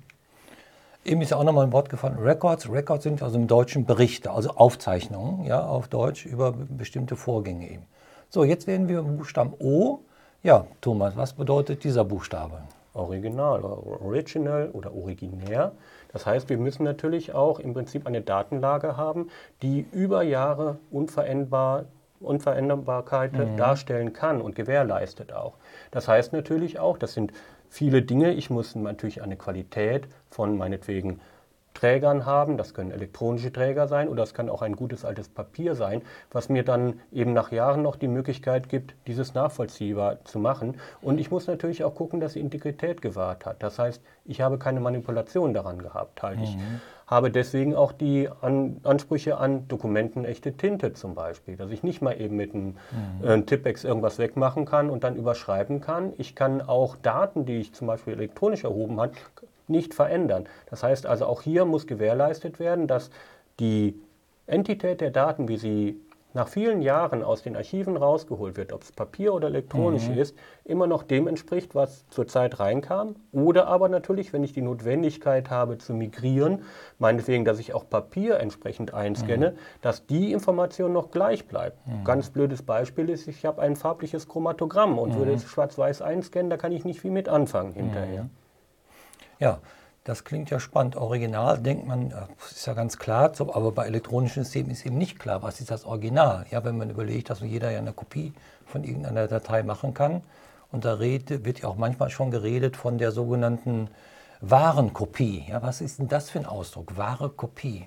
Eben 1.03 1.23
ist 1.23 1.31
ja 1.31 1.39
auch 1.39 1.45
nochmal 1.45 1.67
ein 1.67 1.73
Wort 1.73 1.89
gefallen, 1.89 2.19
Records. 2.19 2.71
Records 2.71 3.05
sind 3.05 3.23
also 3.23 3.39
im 3.39 3.47
Deutschen 3.47 3.87
Berichte, 3.87 4.31
also 4.31 4.51
Aufzeichnungen, 4.51 5.45
ja, 5.45 5.65
auf 5.65 5.89
Deutsch 5.89 6.27
über 6.27 6.53
bestimmte 6.53 7.17
Vorgänge 7.17 7.71
eben. 7.71 7.87
So, 8.29 8.45
jetzt 8.45 8.67
werden 8.67 8.89
wir 8.89 8.99
im 8.99 9.17
Buchstaben 9.17 9.55
O. 9.59 10.01
Ja, 10.43 10.67
Thomas, 10.81 11.17
was 11.17 11.33
bedeutet 11.33 11.85
dieser 11.85 12.05
Buchstabe? 12.05 12.63
Original, 12.93 13.63
Original 13.63 14.71
oder 14.73 14.95
originär. 14.95 15.73
Das 16.13 16.27
heißt, 16.27 16.49
wir 16.49 16.59
müssen 16.59 16.85
natürlich 16.85 17.35
auch 17.35 17.59
im 17.59 17.75
Prinzip 17.75 18.07
eine 18.07 18.21
Datenlage 18.21 18.97
haben, 18.97 19.29
die 19.63 19.87
über 19.93 20.23
Jahre 20.23 20.79
unveränderbar 20.91 21.87
Unveränderbarkeit 22.21 23.33
mhm. 23.33 23.57
darstellen 23.57 24.13
kann 24.13 24.43
und 24.43 24.55
gewährleistet 24.55 25.33
auch. 25.33 25.55
Das 25.91 26.07
heißt 26.07 26.35
natürlich 26.35 26.79
auch, 26.79 26.99
das 26.99 27.15
sind 27.15 27.33
viele 27.71 28.03
Dinge. 28.03 28.35
Ich 28.35 28.51
muss 28.51 28.75
natürlich 28.75 29.23
eine 29.23 29.37
Qualität 29.37 30.07
von 30.29 30.59
meinetwegen 30.59 31.21
Trägern 31.81 32.27
haben. 32.27 32.59
Das 32.59 32.75
können 32.75 32.91
elektronische 32.91 33.53
Träger 33.53 33.89
sein 33.89 34.09
oder 34.09 34.23
es 34.23 34.35
kann 34.35 34.51
auch 34.51 34.61
ein 34.61 34.77
gutes 34.77 35.07
altes 35.07 35.31
Papier 35.31 35.75
sein, 35.75 36.03
was 36.31 36.51
mir 36.51 36.63
dann 36.63 37.01
eben 37.11 37.33
nach 37.33 37.53
Jahren 37.53 37.81
noch 37.83 37.97
die 37.97 38.09
Möglichkeit 38.09 38.69
gibt, 38.69 38.95
dieses 39.07 39.33
nachvollziehbar 39.33 40.23
zu 40.25 40.39
machen. 40.39 40.77
Und 41.01 41.19
ich 41.19 41.31
muss 41.31 41.47
natürlich 41.47 41.83
auch 41.83 41.95
gucken, 41.95 42.21
dass 42.21 42.35
die 42.35 42.41
Integrität 42.41 43.01
gewahrt 43.01 43.47
hat. 43.47 43.63
Das 43.63 43.79
heißt, 43.79 44.03
ich 44.27 44.43
habe 44.43 44.59
keine 44.59 44.81
Manipulation 44.81 45.55
daran 45.55 45.79
gehabt. 45.79 46.23
Halt. 46.23 46.39
Mhm. 46.39 46.45
Ich 46.45 46.59
habe 47.11 47.33
deswegen 47.33 47.75
auch 47.75 47.91
die 47.91 48.29
an 48.41 48.77
Ansprüche 48.85 49.37
an 49.37 49.67
dokumentenechte 49.67 50.53
Tinte 50.53 50.93
zum 50.93 51.17
Beispiel, 51.17 51.57
dass 51.57 51.73
ich 51.73 51.83
nicht 51.83 52.01
mal 52.01 52.19
eben 52.21 52.37
mit 52.37 52.55
einem 52.55 52.77
mhm. 53.21 53.29
äh, 53.29 53.43
Tippex 53.43 53.83
irgendwas 53.83 54.19
wegmachen 54.21 54.65
kann 54.65 54.89
und 54.89 55.03
dann 55.03 55.17
überschreiben 55.17 55.81
kann. 55.81 56.13
Ich 56.19 56.37
kann 56.37 56.63
auch 56.63 56.95
Daten, 56.97 57.45
die 57.45 57.57
ich 57.57 57.73
zum 57.75 57.89
Beispiel 57.89 58.13
elektronisch 58.15 58.63
erhoben 58.63 59.01
habe, 59.01 59.13
nicht 59.67 59.93
verändern. 59.93 60.47
Das 60.71 60.85
heißt 60.85 61.05
also, 61.07 61.27
auch 61.27 61.43
hier 61.43 61.65
muss 61.65 61.89
gewährleistet 61.89 62.61
werden, 62.61 62.87
dass 62.87 63.11
die 63.59 64.01
Entität 64.47 65.01
der 65.01 65.11
Daten, 65.11 65.49
wie 65.49 65.57
sie 65.57 66.01
nach 66.33 66.49
vielen 66.49 66.83
Jahren 66.83 67.23
aus 67.23 67.43
den 67.43 67.57
Archiven 67.57 67.97
rausgeholt 67.97 68.57
wird, 68.57 68.73
ob 68.73 68.83
es 68.83 68.93
Papier 68.93 69.35
oder 69.35 69.49
elektronisch 69.49 70.09
mhm. 70.09 70.19
ist, 70.19 70.37
immer 70.65 70.87
noch 70.87 71.03
dem 71.03 71.27
entspricht, 71.27 71.75
was 71.75 72.07
zurzeit 72.11 72.61
reinkam. 72.61 73.17
Oder 73.33 73.67
aber 73.67 73.89
natürlich, 73.89 74.33
wenn 74.33 74.45
ich 74.45 74.53
die 74.53 74.63
Notwendigkeit 74.63 75.51
habe 75.51 75.79
zu 75.79 75.95
migrieren, 75.95 76.63
meinetwegen, 76.99 77.45
dass 77.45 77.59
ich 77.59 77.75
auch 77.75 77.89
Papier 77.89 78.39
entsprechend 78.39 78.95
einscanne, 78.95 79.53
mhm. 79.53 79.57
dass 79.83 80.07
die 80.07 80.33
Information 80.33 80.93
noch 80.93 81.11
gleich 81.11 81.47
bleibt. 81.47 81.87
Mhm. 81.87 82.05
Ganz 82.05 82.31
blödes 82.31 82.63
Beispiel 82.63 83.09
ist, 83.11 83.27
ich 83.27 83.45
habe 83.45 83.61
ein 83.63 83.77
farbliches 83.77 84.29
Chromatogramm 84.29 84.99
und 84.99 85.17
würde 85.17 85.33
es 85.33 85.45
schwarz-weiß 85.45 86.03
einscannen, 86.03 86.51
da 86.51 86.57
kann 86.57 86.73
ich 86.73 86.85
nicht 86.85 87.01
viel 87.01 87.11
mit 87.11 87.29
anfangen 87.29 87.73
hinterher. 87.73 88.25
Mhm. 88.25 88.31
Ja, 89.41 89.59
das 90.05 90.25
klingt 90.25 90.51
ja 90.51 90.61
spannend. 90.61 90.97
Original 90.97 91.59
denkt 91.59 91.87
man, 91.87 92.11
das 92.11 92.53
ist 92.53 92.67
ja 92.67 92.73
ganz 92.73 92.99
klar, 92.99 93.33
aber 93.39 93.73
bei 93.73 93.87
elektronischen 93.87 94.45
Systemen 94.45 94.71
ist 94.71 94.87
eben 94.87 94.97
nicht 94.99 95.19
klar, 95.19 95.43
was 95.43 95.61
ist 95.61 95.71
das 95.71 95.85
Original. 95.85 96.47
Ja, 96.51 96.65
wenn 96.65 96.79
man 96.79 96.91
überlegt, 96.91 97.31
dass 97.31 97.41
jeder 97.41 97.71
ja 97.71 97.79
eine 97.79 97.93
Kopie 97.93 98.33
von 98.65 98.85
irgendeiner 98.85 99.29
Datei 99.29 99.63
machen 99.63 99.93
kann. 99.95 100.23
Und 100.73 100.85
da 100.85 101.01
wird 101.01 101.61
ja 101.61 101.69
auch 101.69 101.77
manchmal 101.77 102.11
schon 102.11 102.31
geredet 102.31 102.77
von 102.77 102.97
der 102.97 103.13
sogenannten 103.13 103.89
Warenkopie. 104.41 105.45
Ja, 105.49 105.63
was 105.63 105.81
ist 105.81 105.99
denn 105.99 106.09
das 106.09 106.31
für 106.31 106.39
ein 106.39 106.47
Ausdruck? 106.47 106.97
Wahre 106.97 107.29
Kopie. 107.29 107.87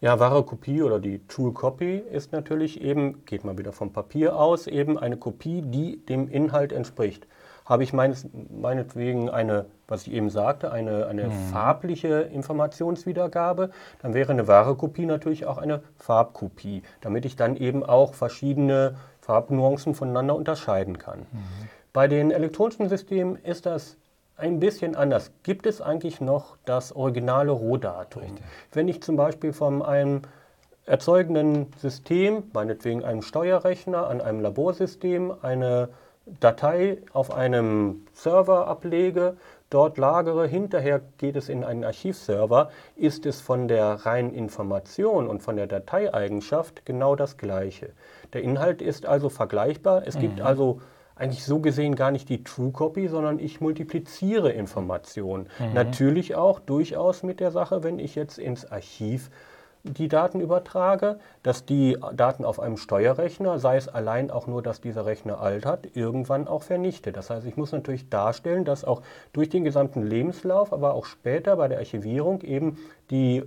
Ja, 0.00 0.18
wahre 0.18 0.42
Kopie 0.42 0.82
oder 0.82 0.98
die 0.98 1.24
True 1.28 1.52
Copy 1.52 1.96
ist 1.96 2.32
natürlich 2.32 2.80
eben, 2.80 3.24
geht 3.24 3.44
mal 3.44 3.56
wieder 3.56 3.72
vom 3.72 3.92
Papier 3.92 4.36
aus, 4.36 4.66
eben 4.66 4.98
eine 4.98 5.16
Kopie, 5.16 5.62
die 5.62 6.04
dem 6.04 6.28
Inhalt 6.28 6.72
entspricht. 6.72 7.28
Habe 7.64 7.84
ich 7.84 7.92
meines, 7.92 8.26
meinetwegen 8.50 9.30
eine, 9.30 9.66
was 9.86 10.06
ich 10.06 10.12
eben 10.12 10.30
sagte, 10.30 10.72
eine, 10.72 11.06
eine 11.06 11.28
mhm. 11.28 11.32
farbliche 11.50 12.22
Informationswiedergabe, 12.22 13.70
dann 14.00 14.14
wäre 14.14 14.32
eine 14.32 14.48
wahre 14.48 14.74
Kopie 14.74 15.06
natürlich 15.06 15.46
auch 15.46 15.58
eine 15.58 15.82
Farbkopie, 15.96 16.82
damit 17.00 17.24
ich 17.24 17.36
dann 17.36 17.56
eben 17.56 17.84
auch 17.84 18.14
verschiedene 18.14 18.96
Farbnuancen 19.20 19.94
voneinander 19.94 20.34
unterscheiden 20.34 20.98
kann. 20.98 21.20
Mhm. 21.20 21.68
Bei 21.92 22.08
den 22.08 22.30
elektronischen 22.30 22.88
Systemen 22.88 23.36
ist 23.36 23.66
das 23.66 23.96
ein 24.36 24.60
bisschen 24.60 24.96
anders. 24.96 25.30
Gibt 25.42 25.66
es 25.66 25.80
eigentlich 25.80 26.20
noch 26.20 26.56
das 26.64 26.94
originale 26.94 27.52
Rohdatum? 27.52 28.22
Richtig. 28.22 28.44
Wenn 28.72 28.88
ich 28.88 29.02
zum 29.02 29.16
Beispiel 29.16 29.52
von 29.52 29.82
einem 29.82 30.22
erzeugenden 30.84 31.72
System, 31.78 32.44
meinetwegen 32.52 33.04
einem 33.04 33.22
Steuerrechner, 33.22 34.08
an 34.08 34.20
einem 34.20 34.40
Laborsystem, 34.40 35.32
eine 35.42 35.90
Datei 36.26 36.98
auf 37.12 37.32
einem 37.32 38.06
Server 38.12 38.68
ablege, 38.68 39.36
dort 39.70 39.98
lagere, 39.98 40.46
hinterher 40.46 41.00
geht 41.18 41.34
es 41.34 41.48
in 41.48 41.64
einen 41.64 41.82
Archivserver, 41.82 42.70
ist 42.94 43.26
es 43.26 43.40
von 43.40 43.66
der 43.66 44.06
reinen 44.06 44.32
Information 44.32 45.28
und 45.28 45.42
von 45.42 45.56
der 45.56 45.66
Dateieigenschaft 45.66 46.86
genau 46.86 47.16
das 47.16 47.38
gleiche. 47.38 47.90
Der 48.32 48.42
Inhalt 48.42 48.82
ist 48.82 49.06
also 49.06 49.30
vergleichbar. 49.30 50.06
Es 50.06 50.16
mhm. 50.16 50.20
gibt 50.20 50.40
also 50.40 50.80
eigentlich 51.16 51.44
so 51.44 51.60
gesehen 51.60 51.94
gar 51.96 52.10
nicht 52.10 52.28
die 52.28 52.44
True 52.44 52.70
Copy, 52.70 53.08
sondern 53.08 53.38
ich 53.38 53.60
multipliziere 53.60 54.52
Informationen. 54.52 55.48
Mhm. 55.58 55.74
Natürlich 55.74 56.34
auch 56.36 56.58
durchaus 56.60 57.22
mit 57.22 57.40
der 57.40 57.50
Sache, 57.50 57.82
wenn 57.82 57.98
ich 57.98 58.14
jetzt 58.14 58.38
ins 58.38 58.70
Archiv 58.70 59.30
die 59.84 60.08
Daten 60.08 60.40
übertrage, 60.40 61.18
dass 61.42 61.64
die 61.64 61.98
Daten 62.14 62.44
auf 62.44 62.60
einem 62.60 62.76
Steuerrechner, 62.76 63.58
sei 63.58 63.76
es 63.76 63.88
allein 63.88 64.30
auch 64.30 64.46
nur, 64.46 64.62
dass 64.62 64.80
dieser 64.80 65.06
Rechner 65.06 65.40
alt 65.40 65.66
hat, 65.66 65.96
irgendwann 65.96 66.46
auch 66.46 66.62
vernichtet. 66.62 67.16
Das 67.16 67.30
heißt, 67.30 67.46
ich 67.46 67.56
muss 67.56 67.72
natürlich 67.72 68.08
darstellen, 68.08 68.64
dass 68.64 68.84
auch 68.84 69.02
durch 69.32 69.48
den 69.48 69.64
gesamten 69.64 70.02
Lebenslauf, 70.02 70.72
aber 70.72 70.94
auch 70.94 71.04
später 71.04 71.56
bei 71.56 71.66
der 71.66 71.78
Archivierung 71.78 72.42
eben 72.42 72.78
die 73.10 73.42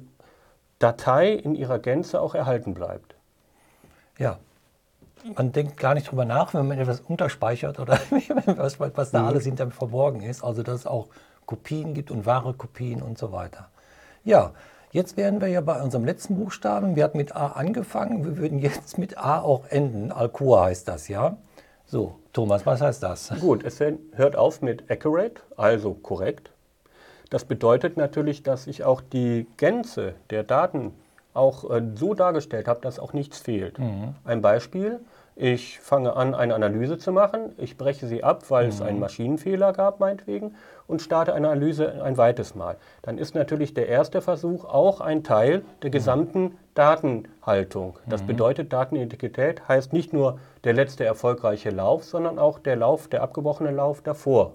Datei 0.80 1.32
in 1.32 1.56
ihrer 1.56 1.80
Gänze 1.80 2.20
auch 2.20 2.36
erhalten 2.36 2.74
bleibt. 2.74 3.16
Ja, 4.18 4.40
man 5.38 5.54
denkt 5.54 5.78
gar 5.78 5.94
nicht 5.94 6.12
drüber 6.12 6.26
nach, 6.26 6.54
wenn 6.54 6.68
man 6.68 6.78
etwas 6.78 7.00
unterspeichert 7.00 7.80
oder 7.80 7.98
was, 8.58 8.80
was 8.80 9.12
da 9.12 9.22
mhm. 9.22 9.28
alles 9.28 9.46
hinter 9.46 9.72
verborgen 9.72 10.22
ist. 10.22 10.44
Also 10.44 10.64
dass 10.64 10.82
es 10.82 10.88
auch 10.88 11.08
Kopien 11.46 11.94
gibt 11.94 12.12
und 12.12 12.26
wahre 12.26 12.54
Kopien 12.54 13.02
und 13.02 13.18
so 13.18 13.32
weiter. 13.32 13.70
Ja, 14.24 14.52
jetzt 14.96 15.18
wären 15.18 15.42
wir 15.42 15.50
ja 15.50 15.60
bei 15.60 15.82
unserem 15.82 16.06
letzten 16.06 16.38
Buchstaben. 16.38 16.96
Wir 16.96 17.04
hatten 17.04 17.18
mit 17.18 17.36
A 17.36 17.48
angefangen, 17.48 18.24
wir 18.24 18.38
würden 18.38 18.60
jetzt 18.60 18.98
mit 18.98 19.18
A 19.18 19.42
auch 19.42 19.66
enden. 19.68 20.12
Alcoa 20.12 20.66
heißt 20.66 20.88
das, 20.88 21.10
ja? 21.10 21.38
So, 21.86 22.16
Thomas, 22.34 22.66
was 22.66 22.82
heißt 22.82 23.04
das? 23.04 23.32
Gut, 23.42 23.64
es 23.64 23.80
hört 24.14 24.36
auf 24.36 24.62
mit 24.62 24.90
accurate, 24.90 25.42
also 25.58 25.94
korrekt. 25.94 26.50
Das 27.30 27.44
bedeutet 27.44 27.98
natürlich, 27.98 28.42
dass 28.42 28.68
ich 28.68 28.84
auch 28.86 29.02
die 29.02 29.46
Gänze 29.58 30.14
der 30.30 30.44
Daten 30.44 30.94
auch 31.34 31.70
äh, 31.70 31.84
so 31.96 32.14
dargestellt 32.14 32.68
habe, 32.68 32.80
dass 32.80 32.98
auch 32.98 33.12
nichts 33.12 33.38
fehlt. 33.38 33.78
Mhm. 33.78 34.16
Ein 34.24 34.42
Beispiel, 34.42 35.02
ich 35.36 35.80
fange 35.82 36.16
an, 36.16 36.34
eine 36.34 36.56
Analyse 36.56 36.98
zu 36.98 37.12
machen. 37.12 37.54
Ich 37.58 37.78
breche 37.78 38.08
sie 38.08 38.24
ab, 38.24 38.50
weil 38.50 38.66
mhm. 38.66 38.70
es 38.70 38.82
einen 38.82 39.00
Maschinenfehler 39.00 39.74
gab, 39.74 40.00
meinetwegen, 40.00 40.56
und 40.88 41.02
starte 41.02 41.34
eine 41.34 41.50
Analyse 41.50 42.02
ein 42.04 42.16
zweites 42.16 42.56
Mal. 42.56 42.78
Dann 43.02 43.18
ist 43.18 43.36
natürlich 43.36 43.74
der 43.74 43.90
erste 43.90 44.22
Versuch 44.22 44.64
auch 44.64 45.02
ein 45.02 45.24
Teil 45.24 45.66
der 45.82 45.90
mhm. 45.90 45.94
gesamten 45.94 46.42
mhm. 46.42 46.58
Datenhaltung. 46.74 48.00
Das 48.06 48.22
mhm. 48.22 48.28
bedeutet, 48.28 48.72
Datenintegrität 48.72 49.68
heißt 49.68 49.92
nicht 49.92 50.14
nur 50.14 50.40
der 50.64 50.74
letzte 50.74 51.04
erfolgreiche 51.04 51.70
Lauf, 51.70 52.06
sondern 52.06 52.40
auch 52.40 52.58
der 52.60 52.78
Lauf, 52.78 53.10
der 53.10 53.22
abgebrochene 53.22 53.72
Lauf 53.72 54.02
davor. 54.02 54.54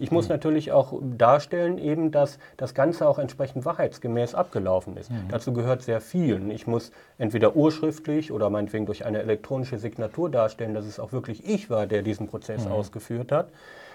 Ich 0.00 0.10
muss 0.10 0.28
mhm. 0.28 0.34
natürlich 0.34 0.72
auch 0.72 0.94
darstellen, 1.02 1.78
eben, 1.78 2.10
dass 2.10 2.38
das 2.56 2.74
Ganze 2.74 3.06
auch 3.06 3.18
entsprechend 3.18 3.64
wahrheitsgemäß 3.64 4.34
abgelaufen 4.34 4.96
ist. 4.96 5.10
Mhm. 5.10 5.28
Dazu 5.28 5.52
gehört 5.52 5.82
sehr 5.82 6.00
viel. 6.00 6.50
Ich 6.50 6.66
muss 6.66 6.90
entweder 7.18 7.54
urschriftlich 7.54 8.32
oder 8.32 8.48
meinetwegen 8.48 8.86
durch 8.86 9.04
eine 9.04 9.20
elektronische 9.20 9.78
Signatur 9.78 10.30
darstellen, 10.30 10.74
dass 10.74 10.86
es 10.86 10.98
auch 10.98 11.12
wirklich 11.12 11.46
ich 11.46 11.68
war, 11.68 11.86
der 11.86 12.02
diesen 12.02 12.28
Prozess 12.28 12.64
mhm. 12.64 12.72
ausgeführt 12.72 13.30
hat. 13.30 13.48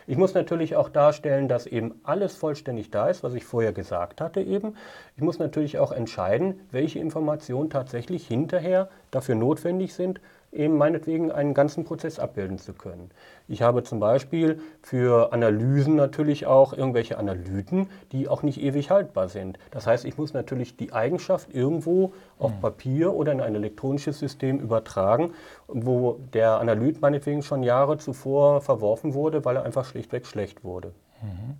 Ich 0.08 0.18
muss 0.18 0.36
natürlich 0.36 0.76
auch 0.76 0.90
darstellen, 0.90 1.48
dass 1.48 1.66
eben 1.66 2.00
alles 2.04 2.36
vollständig 2.36 2.92
da 2.92 3.08
ist, 3.10 3.24
was 3.24 3.34
ich 3.34 3.44
vorher 3.44 3.74
gesagt 3.74 4.22
hatte 4.22 4.40
eben. 4.42 4.76
Ich 5.16 5.24
muss 5.24 5.40
natürlich 5.40 5.80
auch 5.80 5.92
entscheiden, 5.92 6.60
welche 6.70 7.00
Informationen 7.00 7.72
tatsächlich 7.72 8.28
hinterher 8.28 8.90
dafür 9.10 9.34
notwendig 9.34 9.96
sind, 9.96 10.22
eben 10.52 10.78
meinetwegen 10.78 11.32
einen 11.32 11.54
ganzen 11.54 11.84
Prozess 11.84 12.20
abbilden 12.20 12.58
zu 12.58 12.74
können. 12.74 13.12
Ich 13.48 13.62
habe 13.62 13.84
zum 13.84 14.00
Beispiel 14.00 14.62
für 14.82 15.34
Analysen 15.34 15.96
natürlich 15.96 16.46
auch 16.46 16.74
irgendwelche 16.74 17.18
Analyten, 17.18 17.90
die 18.12 18.28
auch 18.28 18.42
nicht 18.42 18.62
ewig 18.62 18.90
haltbar 18.90 19.28
sind. 19.28 19.60
Das 19.72 19.86
heißt, 19.86 20.06
ich 20.06 20.18
muss 20.18 20.34
natürlich 20.34 20.78
die 20.78 20.94
Eigenschaft 20.94 21.54
irgendwo 21.54 22.14
auf 22.40 22.54
hm. 22.54 22.62
Papier 22.62 23.14
oder 23.14 23.32
in 23.32 23.42
ein 23.42 23.56
elektronisches 23.56 24.20
System 24.20 24.60
übertragen, 24.60 25.34
wo 25.68 26.20
der 26.34 26.60
Analyt 26.60 27.02
meinetwegen 27.02 27.44
schon 27.44 27.64
Jahre 27.64 27.98
zuvor 27.98 28.62
verworfen 28.62 29.14
wurde, 29.14 29.46
weil 29.46 29.58
er 29.58 29.64
einfach 29.64 29.86
schlichtweg 29.86 30.25
schlecht 30.25 30.64
wurde. 30.64 30.94
Mhm. 31.22 31.60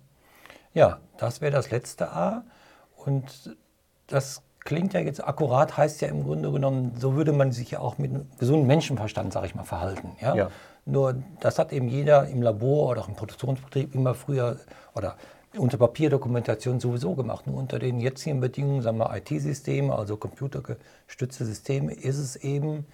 Ja, 0.72 0.98
das 1.16 1.40
wäre 1.40 1.52
das 1.52 1.70
letzte 1.70 2.10
A. 2.10 2.44
Und 2.96 3.56
das 4.08 4.42
klingt 4.66 4.92
ja 4.92 5.00
jetzt 5.00 5.26
akkurat, 5.26 5.78
heißt 5.78 6.02
ja 6.02 6.08
im 6.08 6.24
Grunde 6.24 6.52
genommen, 6.52 6.92
so 6.98 7.14
würde 7.14 7.32
man 7.32 7.52
sich 7.52 7.70
ja 7.70 7.78
auch 7.78 7.96
mit 7.96 8.10
einem 8.10 8.26
gesunden 8.38 8.66
Menschenverstand, 8.66 9.32
sage 9.32 9.46
ich 9.46 9.54
mal, 9.54 9.64
verhalten. 9.64 10.10
Ja? 10.20 10.34
ja? 10.34 10.50
Nur 10.84 11.16
das 11.40 11.58
hat 11.58 11.72
eben 11.72 11.88
jeder 11.88 12.28
im 12.28 12.42
Labor 12.42 12.90
oder 12.90 13.00
auch 13.00 13.08
im 13.08 13.14
Produktionsbetrieb 13.14 13.94
immer 13.94 14.14
früher 14.14 14.58
oder 14.94 15.16
unter 15.56 15.78
Papierdokumentation 15.78 16.80
sowieso 16.80 17.14
gemacht. 17.14 17.46
Nur 17.46 17.56
unter 17.56 17.78
den 17.78 18.00
jetzigen 18.00 18.40
Bedingungen, 18.40 18.82
sagen 18.82 18.98
wir 18.98 19.14
IT-Systeme, 19.16 19.94
also 19.94 20.16
computergestützte 20.16 21.44
Systeme, 21.44 21.94
ist 21.94 22.18
es 22.18 22.36
eben, 22.36 22.86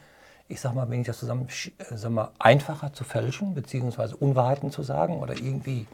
ich 0.48 0.60
sag 0.60 0.74
mal, 0.74 0.88
wenn 0.88 1.00
ich 1.00 1.06
das 1.06 1.18
zusammen, 1.18 1.48
äh, 1.48 1.96
sag 1.96 2.12
mal, 2.12 2.30
einfacher 2.38 2.92
zu 2.92 3.04
fälschen, 3.04 3.54
beziehungsweise 3.54 4.16
Unwahrheiten 4.16 4.70
zu 4.70 4.82
sagen 4.82 5.18
oder 5.18 5.34
irgendwie 5.34 5.86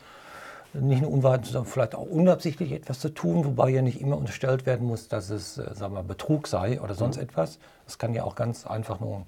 nicht 0.75 1.03
nur 1.03 1.11
Unwahrheit, 1.11 1.47
sondern 1.47 1.67
vielleicht 1.67 1.95
auch 1.95 2.07
unabsichtlich 2.07 2.73
etwas 2.73 3.01
zu 3.01 3.09
tun, 3.09 3.45
wobei 3.45 3.71
ja 3.71 3.83
nicht 3.83 4.01
immer 4.01 4.17
unterstellt 4.17 4.67
werden 4.67 4.87
muss, 4.87 5.09
dass 5.09 5.31
es 5.31 5.59
äh, 5.59 5.75
sagen 5.75 5.95
wir, 5.95 6.03
Betrug 6.03 6.47
sei 6.47 6.81
oder 6.81 6.95
sonst 6.95 7.17
mhm. 7.17 7.25
etwas. 7.25 7.59
Es 7.87 7.99
kann 7.99 8.15
ja 8.15 8.25
auch 8.25 8.35
ganz 8.35 8.67
einfach 8.67 9.01
nur 9.01 9.19
ein 9.19 9.27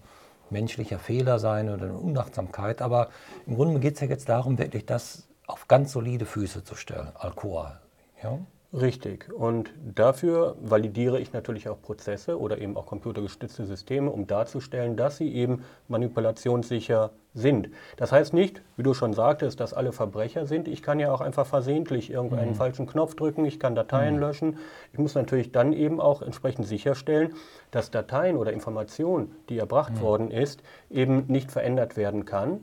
menschlicher 0.50 0.99
Fehler 0.99 1.38
sein 1.38 1.70
oder 1.70 1.85
eine 1.85 1.99
Unachtsamkeit. 1.99 2.82
Aber 2.82 3.09
im 3.47 3.56
Grunde 3.56 3.80
geht 3.80 3.94
es 3.94 4.00
ja 4.00 4.06
jetzt 4.06 4.28
darum, 4.28 4.59
wirklich 4.59 4.87
das 4.87 5.28
auf 5.47 5.68
ganz 5.68 5.92
solide 5.92 6.26
Füße 6.26 6.64
zu 6.64 6.75
stellen, 6.76 7.09
Alcoa. 7.14 7.80
Ja? 8.23 8.38
Richtig. 8.73 9.33
Und 9.33 9.75
dafür 9.97 10.55
validiere 10.61 11.19
ich 11.19 11.33
natürlich 11.33 11.69
auch 11.69 11.83
Prozesse 11.83 12.39
oder 12.39 12.59
eben 12.59 12.77
auch 12.77 12.87
computergestützte 12.87 13.67
Systeme, 13.67 14.11
um 14.11 14.29
darzustellen, 14.29 14.97
dass 14.97 15.17
sie 15.17 15.35
eben 15.35 15.65
manipulationssicher 15.89 17.11
sind. 17.35 17.71
Das 17.97 18.12
heißt 18.12 18.33
nicht, 18.33 18.62
wie 18.77 18.85
du 18.85 18.95
schon 18.95 19.12
sagtest, 19.12 19.59
dass 19.59 19.75
alle 19.75 19.91
Verbrecher 19.91 20.47
sind. 20.47 20.69
Ich 20.69 20.83
kann 20.83 21.00
ja 21.00 21.12
auch 21.12 21.21
einfach 21.21 21.47
versehentlich 21.47 22.11
irgendeinen 22.11 22.50
mhm. 22.50 22.55
falschen 22.57 22.87
Knopf 22.87 23.17
drücken, 23.17 23.45
ich 23.45 23.59
kann 23.59 23.75
Dateien 23.75 24.15
mhm. 24.15 24.21
löschen. 24.21 24.59
Ich 24.93 25.00
muss 25.00 25.17
natürlich 25.17 25.50
dann 25.50 25.73
eben 25.73 26.00
auch 26.00 26.23
entsprechend 26.23 26.67
sicherstellen, 26.67 27.35
dass 27.73 27.91
Dateien 27.91 28.37
oder 28.37 28.53
Informationen, 28.53 29.35
die 29.49 29.59
erbracht 29.59 29.95
mhm. 29.95 30.00
worden 30.00 30.31
ist, 30.31 30.62
eben 30.91 31.25
nicht 31.27 31.50
verändert 31.50 31.97
werden 31.97 32.25
kann 32.25 32.61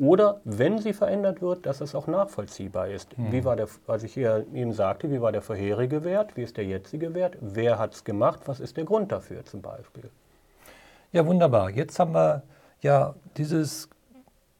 oder 0.00 0.40
wenn 0.44 0.78
sie 0.78 0.94
verändert 0.94 1.42
wird, 1.42 1.66
dass 1.66 1.82
es 1.82 1.94
auch 1.94 2.06
nachvollziehbar 2.06 2.88
ist. 2.88 3.16
Mhm. 3.18 3.32
Wie 3.32 3.44
war 3.44 3.54
der, 3.54 3.68
was 3.86 4.02
ich 4.02 4.14
hier 4.14 4.46
eben 4.54 4.72
sagte, 4.72 5.10
wie 5.10 5.20
war 5.20 5.30
der 5.30 5.42
vorherige 5.42 6.04
Wert, 6.04 6.36
wie 6.36 6.42
ist 6.42 6.56
der 6.56 6.64
jetzige 6.64 7.14
Wert, 7.14 7.36
wer 7.40 7.78
hat 7.78 7.94
es 7.94 8.02
gemacht, 8.02 8.40
was 8.46 8.60
ist 8.60 8.78
der 8.78 8.84
Grund 8.84 9.12
dafür 9.12 9.44
zum 9.44 9.60
Beispiel. 9.60 10.08
Ja, 11.12 11.26
wunderbar. 11.26 11.68
Jetzt 11.68 11.98
haben 11.98 12.14
wir 12.14 12.42
ja 12.80 13.14
dieses 13.36 13.90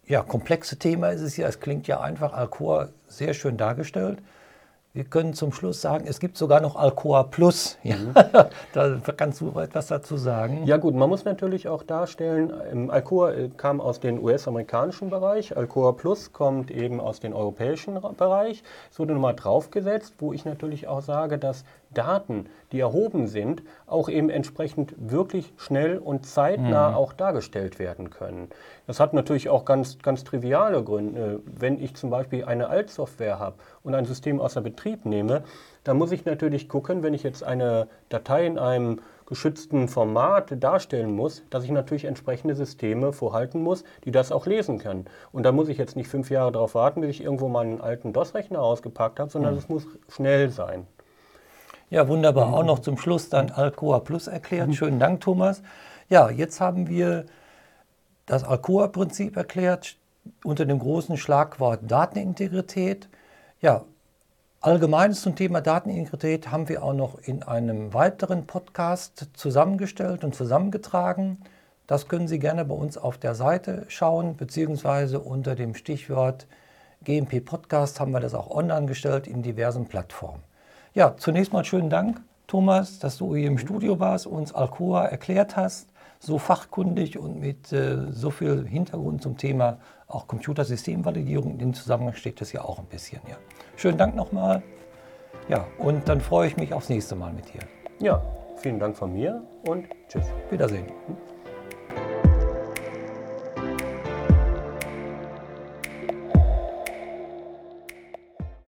ja, 0.06 0.22
komplexe 0.22 0.76
Thema 0.76 1.08
ist 1.08 1.22
es 1.22 1.36
ja, 1.38 1.48
es 1.48 1.58
klingt 1.58 1.86
ja 1.86 2.00
einfach, 2.00 2.34
Alcoa 2.34 2.88
sehr 3.06 3.32
schön 3.32 3.56
dargestellt. 3.56 4.18
Wir 4.92 5.04
können 5.04 5.34
zum 5.34 5.52
Schluss 5.52 5.80
sagen, 5.80 6.06
es 6.08 6.18
gibt 6.18 6.36
sogar 6.36 6.60
noch 6.60 6.74
Alcoa 6.74 7.22
Plus. 7.22 7.78
Ja, 7.84 7.94
mhm. 7.94 8.12
da 8.72 8.98
kannst 9.16 9.40
du 9.40 9.56
etwas 9.60 9.86
dazu 9.86 10.16
sagen. 10.16 10.64
Ja 10.64 10.78
gut, 10.78 10.96
man 10.96 11.08
muss 11.08 11.24
natürlich 11.24 11.68
auch 11.68 11.84
darstellen, 11.84 12.52
ähm, 12.72 12.90
Alcoa 12.90 13.30
äh, 13.30 13.50
kam 13.56 13.80
aus 13.80 14.00
dem 14.00 14.20
US-amerikanischen 14.20 15.08
Bereich, 15.08 15.56
Alcoa 15.56 15.92
Plus 15.92 16.32
kommt 16.32 16.72
eben 16.72 17.00
aus 17.00 17.20
dem 17.20 17.34
europäischen 17.34 18.00
Bereich. 18.16 18.64
Es 18.90 18.98
wurde 18.98 19.12
nochmal 19.12 19.36
draufgesetzt, 19.36 20.14
wo 20.18 20.32
ich 20.32 20.44
natürlich 20.44 20.88
auch 20.88 21.02
sage, 21.02 21.38
dass 21.38 21.64
Daten, 21.92 22.46
die 22.72 22.80
erhoben 22.80 23.26
sind, 23.26 23.62
auch 23.86 24.08
eben 24.08 24.30
entsprechend 24.30 24.94
wirklich 24.98 25.52
schnell 25.56 25.98
und 25.98 26.26
zeitnah 26.26 26.90
mhm. 26.90 26.96
auch 26.96 27.12
dargestellt 27.12 27.78
werden 27.78 28.10
können. 28.10 28.48
Das 28.86 29.00
hat 29.00 29.12
natürlich 29.12 29.48
auch 29.48 29.64
ganz, 29.64 29.98
ganz 29.98 30.24
triviale 30.24 30.82
Gründe. 30.82 31.40
Wenn 31.44 31.80
ich 31.80 31.94
zum 31.94 32.10
Beispiel 32.10 32.44
eine 32.44 32.68
Altsoftware 32.68 33.38
habe 33.38 33.56
und 33.82 33.94
ein 33.94 34.04
System 34.04 34.40
außer 34.40 34.60
Betrieb 34.60 35.04
nehme, 35.04 35.42
dann 35.84 35.96
muss 35.96 36.12
ich 36.12 36.24
natürlich 36.24 36.68
gucken, 36.68 37.02
wenn 37.02 37.14
ich 37.14 37.22
jetzt 37.22 37.42
eine 37.42 37.88
Datei 38.08 38.46
in 38.46 38.58
einem 38.58 39.00
geschützten 39.26 39.86
Format 39.86 40.52
darstellen 40.62 41.12
muss, 41.12 41.44
dass 41.50 41.62
ich 41.64 41.70
natürlich 41.70 42.04
entsprechende 42.04 42.56
Systeme 42.56 43.12
vorhalten 43.12 43.62
muss, 43.62 43.84
die 44.04 44.10
das 44.10 44.32
auch 44.32 44.44
lesen 44.44 44.78
können. 44.78 45.06
Und 45.30 45.44
da 45.44 45.52
muss 45.52 45.68
ich 45.68 45.78
jetzt 45.78 45.94
nicht 45.94 46.08
fünf 46.08 46.30
Jahre 46.30 46.50
darauf 46.50 46.74
warten, 46.74 47.00
bis 47.00 47.10
ich 47.10 47.22
irgendwo 47.22 47.48
meinen 47.48 47.80
alten 47.80 48.12
DOS-Rechner 48.12 48.60
ausgepackt 48.60 49.20
habe, 49.20 49.30
sondern 49.30 49.56
es 49.56 49.68
mhm. 49.68 49.76
muss 49.76 49.86
schnell 50.08 50.50
sein. 50.50 50.86
Ja, 51.90 52.08
wunderbar. 52.08 52.48
Mhm. 52.48 52.54
Auch 52.54 52.64
noch 52.64 52.78
zum 52.78 52.96
Schluss 52.96 53.28
dann 53.28 53.50
Alcoa 53.50 54.00
Plus 54.00 54.26
erklärt. 54.26 54.68
Mhm. 54.68 54.74
Schönen 54.74 54.98
Dank, 54.98 55.20
Thomas. 55.20 55.62
Ja, 56.08 56.30
jetzt 56.30 56.60
haben 56.60 56.88
wir 56.88 57.26
das 58.26 58.44
Alcoa-Prinzip 58.44 59.36
erklärt 59.36 59.96
unter 60.44 60.64
dem 60.64 60.78
großen 60.78 61.16
Schlagwort 61.16 61.80
Datenintegrität. 61.82 63.08
Ja, 63.60 63.84
Allgemeines 64.62 65.22
zum 65.22 65.36
Thema 65.36 65.62
Datenintegrität 65.62 66.50
haben 66.50 66.68
wir 66.68 66.82
auch 66.82 66.92
noch 66.92 67.18
in 67.18 67.42
einem 67.42 67.94
weiteren 67.94 68.46
Podcast 68.46 69.30
zusammengestellt 69.32 70.22
und 70.22 70.34
zusammengetragen. 70.34 71.38
Das 71.86 72.08
können 72.08 72.28
Sie 72.28 72.38
gerne 72.38 72.66
bei 72.66 72.74
uns 72.74 72.98
auf 72.98 73.16
der 73.16 73.34
Seite 73.34 73.86
schauen, 73.88 74.36
beziehungsweise 74.36 75.20
unter 75.20 75.54
dem 75.54 75.74
Stichwort 75.74 76.46
GMP 77.02 77.42
Podcast 77.42 78.00
haben 78.00 78.12
wir 78.12 78.20
das 78.20 78.34
auch 78.34 78.50
online 78.50 78.84
gestellt 78.84 79.26
in 79.26 79.42
diversen 79.42 79.86
Plattformen. 79.86 80.42
Ja, 80.92 81.16
zunächst 81.16 81.52
mal 81.52 81.64
schönen 81.64 81.88
Dank, 81.88 82.20
Thomas, 82.48 82.98
dass 82.98 83.16
du 83.18 83.36
hier 83.36 83.46
im 83.46 83.58
Studio 83.58 84.00
warst, 84.00 84.26
uns 84.26 84.52
Alcoa 84.52 85.04
erklärt 85.04 85.56
hast, 85.56 85.88
so 86.18 86.36
fachkundig 86.38 87.16
und 87.16 87.38
mit 87.38 87.72
äh, 87.72 88.10
so 88.10 88.30
viel 88.30 88.66
Hintergrund 88.66 89.22
zum 89.22 89.36
Thema 89.36 89.78
auch 90.08 90.26
Computersystemvalidierung. 90.26 91.52
In 91.52 91.58
dem 91.58 91.74
Zusammenhang 91.74 92.14
steht 92.14 92.40
das 92.40 92.52
ja 92.52 92.62
auch 92.62 92.80
ein 92.80 92.86
bisschen. 92.86 93.20
Ja. 93.28 93.36
Schönen 93.76 93.98
Dank 93.98 94.16
nochmal. 94.16 94.64
Ja, 95.48 95.64
und 95.78 96.08
dann 96.08 96.20
freue 96.20 96.48
ich 96.48 96.56
mich 96.56 96.74
aufs 96.74 96.88
nächste 96.88 97.14
Mal 97.14 97.32
mit 97.32 97.54
dir. 97.54 97.60
Ja, 98.00 98.20
vielen 98.56 98.80
Dank 98.80 98.96
von 98.96 99.12
mir 99.12 99.44
und 99.68 99.86
tschüss. 100.08 100.24
Wiedersehen. 100.50 100.86
Hm? 101.06 101.39